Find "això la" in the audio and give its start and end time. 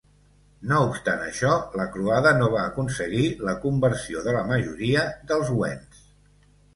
1.25-1.83